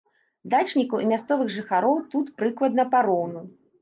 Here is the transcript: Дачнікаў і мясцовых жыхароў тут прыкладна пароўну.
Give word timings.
Дачнікаў 0.53 1.03
і 1.03 1.09
мясцовых 1.11 1.53
жыхароў 1.57 1.99
тут 2.15 2.33
прыкладна 2.41 2.87
пароўну. 2.97 3.49